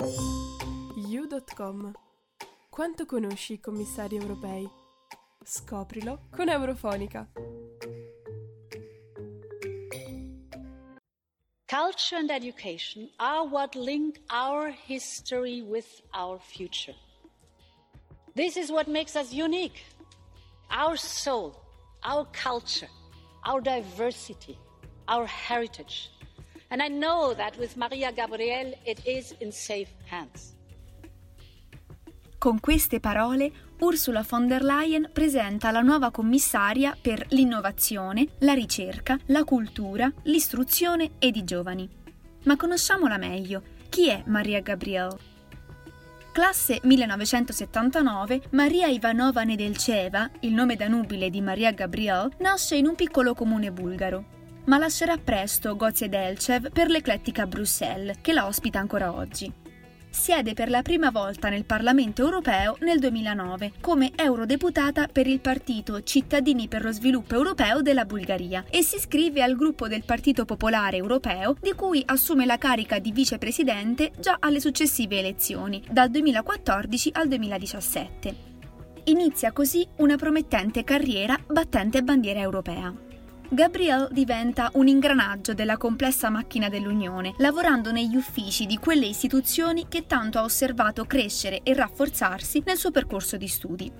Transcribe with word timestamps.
You.com 0.00 1.92
Quanto 2.70 3.04
conosci 3.04 3.52
i 3.52 3.60
commissari 3.60 4.16
europei? 4.16 4.66
Scoprilo 5.44 6.22
con 6.30 6.48
Eurofonica. 6.48 7.28
Culture 11.66 12.16
and 12.16 12.30
education 12.30 13.10
are 13.18 13.46
what 13.46 13.74
link 13.74 14.18
our 14.30 14.70
history 14.70 15.60
with 15.60 16.00
our 16.14 16.38
future. 16.38 16.94
This 18.34 18.56
is 18.56 18.70
what 18.70 18.88
makes 18.88 19.14
us 19.14 19.34
unique. 19.34 19.84
Our 20.70 20.96
soul, 20.96 21.54
our 22.04 22.26
culture, 22.32 22.88
our 23.44 23.60
diversity, 23.60 24.56
our 25.06 25.26
heritage. 25.26 26.10
And 26.70 26.80
I 26.80 26.88
know 26.88 27.34
that 27.34 27.56
with 27.58 27.74
Maria 27.76 28.12
Gabriel 28.12 28.72
it 28.84 29.00
is 29.04 29.34
in 29.40 29.50
safe 29.50 29.90
hands. 30.08 30.54
Con 32.38 32.60
queste 32.60 33.00
parole, 33.00 33.52
Ursula 33.80 34.22
von 34.22 34.46
der 34.46 34.62
Leyen 34.62 35.10
presenta 35.12 35.70
la 35.72 35.82
nuova 35.82 36.10
commissaria 36.10 36.96
per 36.98 37.26
l'innovazione, 37.30 38.28
la 38.38 38.54
ricerca, 38.54 39.18
la 39.26 39.44
cultura, 39.44 40.10
l'istruzione 40.22 41.10
ed 41.18 41.36
i 41.36 41.44
giovani. 41.44 41.88
Ma 42.44 42.56
conosciamola 42.56 43.18
meglio. 43.18 43.62
Chi 43.90 44.08
è 44.08 44.22
Maria 44.26 44.60
Gabriel? 44.60 45.18
Classe 46.32 46.78
1979, 46.84 48.42
Maria 48.50 48.86
Ivanova 48.86 49.42
Nedelceva, 49.42 50.30
il 50.40 50.54
nome 50.54 50.76
da 50.76 50.86
nubile 50.86 51.28
di 51.28 51.40
Maria 51.40 51.72
Gabriel, 51.72 52.32
nasce 52.38 52.76
in 52.76 52.86
un 52.86 52.94
piccolo 52.94 53.34
comune 53.34 53.72
bulgaro. 53.72 54.38
Ma 54.66 54.78
lascerà 54.78 55.16
presto 55.16 55.76
Gozia 55.76 56.08
Delcev 56.08 56.70
per 56.70 56.88
l'eclettica 56.88 57.46
Bruxelles, 57.46 58.18
che 58.20 58.32
la 58.32 58.46
ospita 58.46 58.78
ancora 58.78 59.12
oggi 59.12 59.68
siede 60.10 60.54
per 60.54 60.68
la 60.68 60.82
prima 60.82 61.10
volta 61.10 61.48
nel 61.48 61.64
Parlamento 61.64 62.22
europeo 62.22 62.76
nel 62.80 62.98
2009 62.98 63.72
come 63.80 64.10
eurodeputata 64.16 65.06
per 65.06 65.26
il 65.26 65.40
partito 65.40 66.02
Cittadini 66.02 66.68
per 66.68 66.82
lo 66.82 66.92
sviluppo 66.92 67.34
europeo 67.34 67.80
della 67.80 68.04
Bulgaria 68.04 68.64
e 68.68 68.82
si 68.82 68.96
iscrive 68.96 69.42
al 69.42 69.56
gruppo 69.56 69.88
del 69.88 70.04
Partito 70.04 70.44
Popolare 70.44 70.96
Europeo 70.96 71.56
di 71.60 71.72
cui 71.74 72.02
assume 72.04 72.44
la 72.44 72.58
carica 72.58 72.98
di 72.98 73.12
vicepresidente 73.12 74.10
già 74.18 74.36
alle 74.40 74.60
successive 74.60 75.18
elezioni, 75.18 75.82
dal 75.88 76.10
2014 76.10 77.10
al 77.14 77.28
2017. 77.28 78.48
Inizia 79.04 79.52
così 79.52 79.86
una 79.98 80.16
promettente 80.16 80.84
carriera 80.84 81.38
battente 81.46 82.02
bandiera 82.02 82.40
europea. 82.40 83.08
Gabriel 83.52 84.06
diventa 84.12 84.70
un 84.74 84.86
ingranaggio 84.86 85.54
della 85.54 85.76
complessa 85.76 86.30
macchina 86.30 86.68
dell'Unione, 86.68 87.34
lavorando 87.38 87.90
negli 87.90 88.14
uffici 88.14 88.64
di 88.64 88.76
quelle 88.78 89.06
istituzioni 89.06 89.86
che 89.88 90.06
tanto 90.06 90.38
ha 90.38 90.44
osservato 90.44 91.04
crescere 91.04 91.62
e 91.64 91.74
rafforzarsi 91.74 92.62
nel 92.64 92.76
suo 92.76 92.92
percorso 92.92 93.36
di 93.36 93.48
studi. 93.48 93.90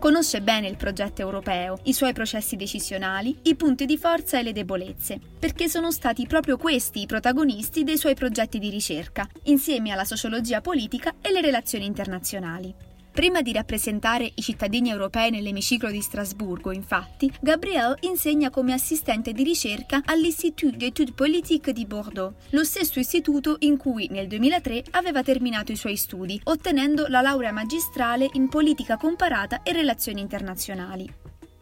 Conosce 0.00 0.42
bene 0.42 0.66
il 0.66 0.76
progetto 0.76 1.20
europeo, 1.20 1.78
i 1.84 1.92
suoi 1.92 2.12
processi 2.12 2.56
decisionali, 2.56 3.38
i 3.42 3.54
punti 3.54 3.86
di 3.86 3.96
forza 3.96 4.40
e 4.40 4.42
le 4.42 4.52
debolezze, 4.52 5.20
perché 5.38 5.68
sono 5.68 5.92
stati 5.92 6.26
proprio 6.26 6.56
questi 6.56 7.02
i 7.02 7.06
protagonisti 7.06 7.84
dei 7.84 7.98
suoi 7.98 8.14
progetti 8.14 8.58
di 8.58 8.70
ricerca, 8.70 9.28
insieme 9.44 9.92
alla 9.92 10.04
sociologia 10.04 10.60
politica 10.60 11.14
e 11.20 11.30
le 11.30 11.40
relazioni 11.40 11.86
internazionali. 11.86 12.74
Prima 13.16 13.40
di 13.40 13.50
rappresentare 13.50 14.30
i 14.34 14.42
cittadini 14.42 14.90
europei 14.90 15.30
nell'emiciclo 15.30 15.90
di 15.90 16.02
Strasburgo, 16.02 16.70
infatti, 16.70 17.32
Gabriel 17.40 17.96
insegna 18.00 18.50
come 18.50 18.74
assistente 18.74 19.32
di 19.32 19.42
ricerca 19.42 20.02
all'Institut 20.04 20.76
d'études 20.76 21.14
politiques 21.14 21.72
di 21.72 21.86
Bordeaux, 21.86 22.34
lo 22.50 22.62
stesso 22.62 22.98
istituto 22.98 23.56
in 23.60 23.78
cui 23.78 24.06
nel 24.10 24.26
2003 24.26 24.84
aveva 24.90 25.22
terminato 25.22 25.72
i 25.72 25.76
suoi 25.76 25.96
studi, 25.96 26.38
ottenendo 26.44 27.06
la 27.06 27.22
laurea 27.22 27.52
magistrale 27.52 28.28
in 28.34 28.50
politica 28.50 28.98
comparata 28.98 29.62
e 29.62 29.72
relazioni 29.72 30.20
internazionali. 30.20 31.10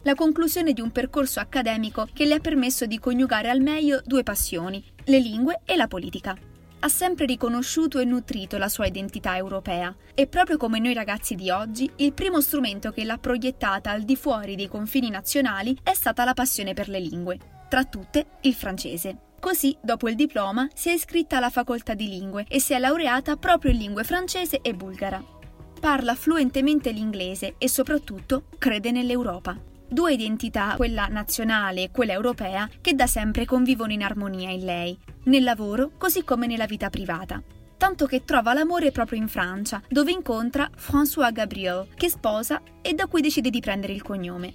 La 0.01 0.13
conclusione 0.13 0.73
di 0.73 0.81
un 0.81 0.91
percorso 0.91 1.39
accademico 1.39 2.05
che 2.11 2.25
le 2.25 2.33
ha 2.33 2.39
permesso 2.39 2.85
di 2.85 2.99
coniugare 2.99 3.49
al 3.49 3.61
meglio 3.61 4.01
due 4.03 4.23
passioni, 4.23 4.83
le 5.05 5.19
lingue 5.19 5.61
e 5.63 5.77
la 5.77 5.87
politica 5.87 6.35
ha 6.85 6.87
sempre 6.87 7.25
riconosciuto 7.25 7.97
e 7.97 8.05
nutrito 8.05 8.59
la 8.59 8.69
sua 8.69 8.85
identità 8.85 9.35
europea 9.35 9.93
e 10.13 10.27
proprio 10.27 10.57
come 10.57 10.77
noi 10.77 10.93
ragazzi 10.93 11.33
di 11.33 11.49
oggi, 11.49 11.89
il 11.95 12.13
primo 12.13 12.41
strumento 12.41 12.91
che 12.91 13.03
l'ha 13.03 13.17
proiettata 13.17 13.89
al 13.89 14.03
di 14.03 14.15
fuori 14.15 14.55
dei 14.55 14.67
confini 14.67 15.09
nazionali 15.09 15.75
è 15.81 15.95
stata 15.95 16.23
la 16.23 16.35
passione 16.35 16.75
per 16.75 16.87
le 16.87 16.99
lingue, 16.99 17.39
tra 17.69 17.85
tutte 17.85 18.27
il 18.41 18.53
francese. 18.53 19.17
Così, 19.39 19.75
dopo 19.81 20.09
il 20.09 20.15
diploma, 20.15 20.67
si 20.75 20.89
è 20.89 20.93
iscritta 20.93 21.37
alla 21.37 21.49
facoltà 21.49 21.95
di 21.95 22.07
lingue 22.07 22.45
e 22.47 22.59
si 22.59 22.73
è 22.73 22.77
laureata 22.77 23.35
proprio 23.35 23.71
in 23.71 23.79
lingue 23.79 24.03
francese 24.03 24.61
e 24.61 24.75
bulgara. 24.75 25.23
Parla 25.79 26.13
fluentemente 26.13 26.91
l'inglese 26.91 27.55
e 27.57 27.67
soprattutto 27.67 28.45
crede 28.59 28.91
nell'Europa. 28.91 29.73
Due 29.87 30.13
identità, 30.13 30.73
quella 30.75 31.07
nazionale 31.07 31.83
e 31.83 31.91
quella 31.91 32.13
europea, 32.13 32.67
che 32.81 32.93
da 32.93 33.07
sempre 33.07 33.45
convivono 33.45 33.91
in 33.91 34.03
armonia 34.03 34.49
in 34.49 34.65
lei, 34.65 34.97
nel 35.25 35.43
lavoro 35.43 35.91
così 35.97 36.23
come 36.23 36.47
nella 36.47 36.65
vita 36.65 36.89
privata. 36.89 37.41
Tanto 37.77 38.05
che 38.05 38.23
trova 38.23 38.53
l'amore 38.53 38.91
proprio 38.91 39.19
in 39.19 39.27
Francia, 39.27 39.81
dove 39.87 40.11
incontra 40.11 40.69
François 40.75 41.31
Gabriel, 41.31 41.87
che 41.95 42.09
sposa 42.09 42.61
e 42.81 42.93
da 42.93 43.05
cui 43.05 43.21
decide 43.21 43.49
di 43.49 43.59
prendere 43.59 43.93
il 43.93 44.01
cognome. 44.01 44.53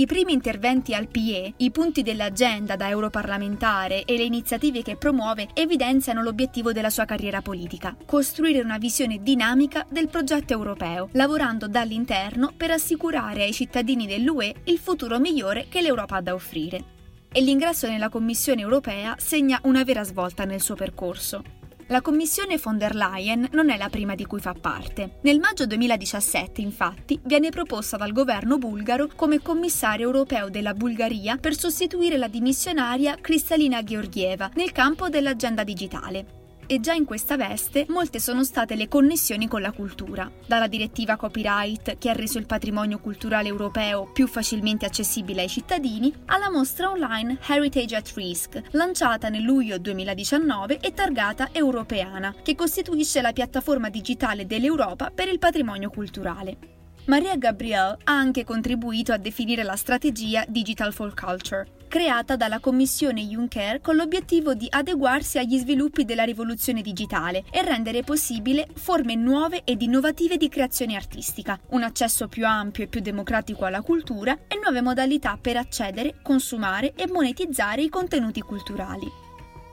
I 0.00 0.06
primi 0.06 0.32
interventi 0.32 0.94
al 0.94 1.08
PIE, 1.08 1.52
i 1.58 1.70
punti 1.70 2.00
dell'agenda 2.00 2.74
da 2.74 2.88
europarlamentare 2.88 4.06
e 4.06 4.16
le 4.16 4.22
iniziative 4.22 4.80
che 4.80 4.96
promuove 4.96 5.48
evidenziano 5.52 6.22
l'obiettivo 6.22 6.72
della 6.72 6.88
sua 6.88 7.04
carriera 7.04 7.42
politica, 7.42 7.94
costruire 8.06 8.62
una 8.62 8.78
visione 8.78 9.18
dinamica 9.22 9.84
del 9.90 10.08
progetto 10.08 10.54
europeo, 10.54 11.10
lavorando 11.12 11.68
dall'interno 11.68 12.50
per 12.56 12.70
assicurare 12.70 13.42
ai 13.42 13.52
cittadini 13.52 14.06
dell'UE 14.06 14.62
il 14.64 14.78
futuro 14.78 15.18
migliore 15.18 15.66
che 15.68 15.82
l'Europa 15.82 16.16
ha 16.16 16.22
da 16.22 16.32
offrire. 16.32 16.82
E 17.30 17.42
l'ingresso 17.42 17.86
nella 17.86 18.08
Commissione 18.08 18.62
europea 18.62 19.16
segna 19.18 19.60
una 19.64 19.84
vera 19.84 20.02
svolta 20.02 20.44
nel 20.44 20.62
suo 20.62 20.76
percorso. 20.76 21.59
La 21.90 22.02
Commissione 22.02 22.56
von 22.56 22.78
der 22.78 22.94
Leyen 22.94 23.48
non 23.50 23.68
è 23.68 23.76
la 23.76 23.88
prima 23.88 24.14
di 24.14 24.24
cui 24.24 24.38
fa 24.38 24.54
parte. 24.54 25.18
Nel 25.22 25.40
maggio 25.40 25.66
2017, 25.66 26.60
infatti, 26.60 27.18
viene 27.24 27.50
proposta 27.50 27.96
dal 27.96 28.12
governo 28.12 28.58
bulgaro 28.58 29.08
come 29.16 29.42
commissario 29.42 30.06
europeo 30.06 30.50
della 30.50 30.72
Bulgaria 30.72 31.36
per 31.36 31.56
sostituire 31.56 32.16
la 32.16 32.28
dimissionaria 32.28 33.16
Kristalina 33.20 33.82
Georgieva 33.82 34.48
nel 34.54 34.70
campo 34.70 35.08
dell'agenda 35.08 35.64
digitale 35.64 36.39
e 36.70 36.78
già 36.78 36.92
in 36.92 37.04
questa 37.04 37.36
veste 37.36 37.84
molte 37.88 38.20
sono 38.20 38.44
state 38.44 38.76
le 38.76 38.86
connessioni 38.86 39.48
con 39.48 39.60
la 39.60 39.72
cultura, 39.72 40.30
dalla 40.46 40.68
direttiva 40.68 41.16
copyright 41.16 41.98
che 41.98 42.10
ha 42.10 42.12
reso 42.12 42.38
il 42.38 42.46
patrimonio 42.46 43.00
culturale 43.00 43.48
europeo 43.48 44.08
più 44.12 44.28
facilmente 44.28 44.86
accessibile 44.86 45.40
ai 45.40 45.48
cittadini, 45.48 46.14
alla 46.26 46.48
mostra 46.48 46.88
online 46.88 47.38
Heritage 47.44 47.96
at 47.96 48.12
Risk, 48.14 48.62
lanciata 48.70 49.28
nel 49.28 49.42
luglio 49.42 49.78
2019 49.78 50.78
e 50.78 50.94
targata 50.94 51.48
Europeana, 51.50 52.36
che 52.40 52.54
costituisce 52.54 53.20
la 53.20 53.32
piattaforma 53.32 53.88
digitale 53.88 54.46
dell'Europa 54.46 55.10
per 55.12 55.26
il 55.26 55.40
patrimonio 55.40 55.90
culturale. 55.90 56.79
Maria 57.10 57.34
Gabriel 57.34 57.96
ha 58.04 58.12
anche 58.12 58.44
contribuito 58.44 59.12
a 59.12 59.16
definire 59.16 59.64
la 59.64 59.74
strategia 59.74 60.44
Digital 60.46 60.92
for 60.92 61.12
Culture, 61.12 61.66
creata 61.88 62.36
dalla 62.36 62.60
Commissione 62.60 63.22
Juncker 63.22 63.80
con 63.80 63.96
l'obiettivo 63.96 64.54
di 64.54 64.68
adeguarsi 64.70 65.36
agli 65.36 65.58
sviluppi 65.58 66.04
della 66.04 66.22
rivoluzione 66.22 66.82
digitale 66.82 67.42
e 67.50 67.62
rendere 67.62 68.04
possibile 68.04 68.68
forme 68.74 69.16
nuove 69.16 69.62
ed 69.64 69.82
innovative 69.82 70.36
di 70.36 70.48
creazione 70.48 70.94
artistica, 70.94 71.58
un 71.70 71.82
accesso 71.82 72.28
più 72.28 72.46
ampio 72.46 72.84
e 72.84 72.86
più 72.86 73.00
democratico 73.00 73.64
alla 73.64 73.82
cultura 73.82 74.42
e 74.46 74.60
nuove 74.62 74.80
modalità 74.80 75.36
per 75.36 75.56
accedere, 75.56 76.20
consumare 76.22 76.92
e 76.94 77.08
monetizzare 77.08 77.82
i 77.82 77.88
contenuti 77.88 78.40
culturali. 78.40 79.29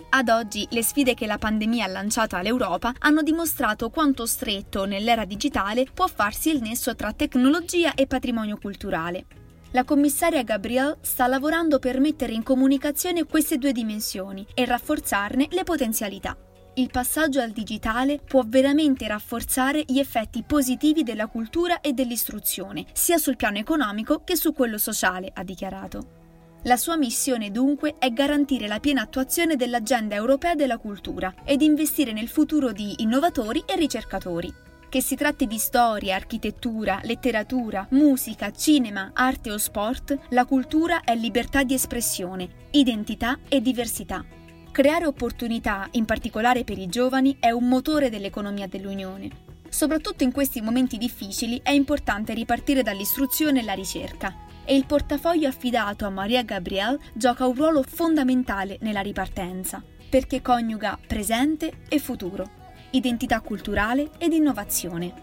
Ad 0.09 0.29
oggi 0.29 0.65
le 0.71 0.83
sfide 0.83 1.13
che 1.13 1.25
la 1.25 1.37
pandemia 1.37 1.83
ha 1.83 1.89
lanciato 1.89 2.37
all'Europa 2.37 2.93
hanno 2.99 3.21
dimostrato 3.21 3.89
quanto 3.89 4.25
stretto 4.25 4.85
nell'era 4.85 5.25
digitale 5.25 5.85
può 5.93 6.07
farsi 6.07 6.49
il 6.49 6.61
nesso 6.61 6.95
tra 6.95 7.11
tecnologia 7.11 7.93
e 7.93 8.07
patrimonio 8.07 8.57
culturale. 8.57 9.25
La 9.71 9.83
commissaria 9.83 10.43
Gabriel 10.43 10.97
sta 11.01 11.27
lavorando 11.27 11.77
per 11.77 11.99
mettere 11.99 12.31
in 12.31 12.41
comunicazione 12.41 13.25
queste 13.25 13.57
due 13.57 13.73
dimensioni 13.73 14.47
e 14.53 14.63
rafforzarne 14.63 15.49
le 15.51 15.63
potenzialità. 15.63 16.37
Il 16.75 16.89
passaggio 16.89 17.41
al 17.41 17.51
digitale 17.51 18.19
può 18.25 18.43
veramente 18.45 19.07
rafforzare 19.07 19.83
gli 19.85 19.99
effetti 19.99 20.43
positivi 20.43 21.03
della 21.03 21.27
cultura 21.27 21.81
e 21.81 21.91
dell'istruzione, 21.91 22.85
sia 22.93 23.17
sul 23.17 23.35
piano 23.35 23.57
economico 23.57 24.23
che 24.23 24.37
su 24.37 24.53
quello 24.53 24.77
sociale, 24.77 25.31
ha 25.33 25.43
dichiarato. 25.43 26.26
La 26.67 26.75
sua 26.75 26.97
missione 26.97 27.49
dunque 27.49 27.95
è 27.97 28.11
garantire 28.11 28.67
la 28.67 28.81
piena 28.81 29.03
attuazione 29.03 29.55
dell'agenda 29.55 30.15
europea 30.15 30.53
della 30.53 30.77
cultura 30.77 31.33
ed 31.45 31.61
investire 31.61 32.11
nel 32.11 32.27
futuro 32.27 32.73
di 32.73 32.95
innovatori 32.97 33.63
e 33.65 33.77
ricercatori. 33.77 34.53
Che 34.89 35.01
si 35.01 35.15
tratti 35.15 35.47
di 35.47 35.59
storia, 35.59 36.15
architettura, 36.15 36.99
letteratura, 37.03 37.87
musica, 37.91 38.51
cinema, 38.51 39.11
arte 39.13 39.49
o 39.49 39.57
sport, 39.57 40.17
la 40.31 40.43
cultura 40.43 41.03
è 41.05 41.15
libertà 41.15 41.63
di 41.63 41.73
espressione, 41.73 42.49
identità 42.71 43.39
e 43.47 43.61
diversità. 43.61 44.25
Creare 44.69 45.05
opportunità, 45.05 45.87
in 45.91 46.03
particolare 46.03 46.65
per 46.65 46.77
i 46.77 46.87
giovani, 46.87 47.37
è 47.39 47.49
un 47.49 47.65
motore 47.69 48.09
dell'economia 48.09 48.67
dell'Unione. 48.67 49.29
Soprattutto 49.69 50.25
in 50.25 50.33
questi 50.33 50.59
momenti 50.59 50.97
difficili 50.97 51.61
è 51.63 51.71
importante 51.71 52.33
ripartire 52.33 52.83
dall'istruzione 52.83 53.61
e 53.61 53.63
la 53.63 53.73
ricerca 53.73 54.46
e 54.67 54.75
il 54.75 54.85
portafoglio 54.85 55.47
affidato 55.47 56.05
a 56.05 56.09
Maria 56.09 56.43
Gabriel 56.43 56.99
gioca 57.13 57.47
un 57.47 57.55
ruolo 57.55 57.83
fondamentale 57.83 58.77
nella 58.81 58.99
ripartenza, 58.99 59.81
perché 60.09 60.41
coniuga 60.41 60.99
presente 61.07 61.83
e 61.87 61.99
futuro, 61.99 62.49
identità 62.91 63.39
culturale 63.39 64.11
ed 64.17 64.33
innovazione. 64.33 65.13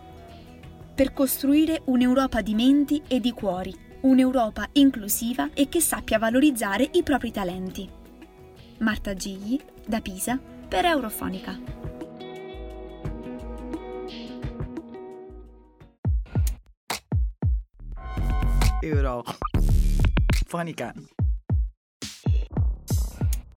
Per 0.94 1.12
costruire 1.12 1.82
un'Europa 1.84 2.40
di 2.40 2.54
menti 2.54 3.02
e 3.06 3.20
di 3.20 3.32
cuori, 3.32 3.74
un'Europa 4.00 4.66
inclusiva 4.72 5.50
e 5.52 5.68
che 5.68 5.80
sappia 5.80 6.18
valorizzare 6.18 6.88
i 6.92 7.02
propri 7.02 7.30
talenti. 7.30 7.86
Marta 8.78 9.12
Gigli, 9.12 9.60
da 9.86 10.00
Pisa, 10.00 10.40
per 10.68 10.86
Eurofonica. 10.86 11.83
euro. 18.84 19.22
Van 20.46 20.66